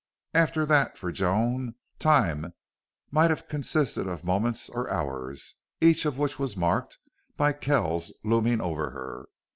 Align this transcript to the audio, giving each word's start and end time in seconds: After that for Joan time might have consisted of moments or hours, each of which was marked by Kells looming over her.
After 0.33 0.65
that 0.65 0.97
for 0.97 1.11
Joan 1.11 1.75
time 1.99 2.55
might 3.11 3.29
have 3.29 3.47
consisted 3.47 4.07
of 4.07 4.23
moments 4.25 4.67
or 4.67 4.89
hours, 4.89 5.53
each 5.79 6.07
of 6.07 6.17
which 6.17 6.39
was 6.39 6.57
marked 6.57 6.97
by 7.37 7.53
Kells 7.53 8.11
looming 8.23 8.61
over 8.61 8.89
her. 8.89 9.27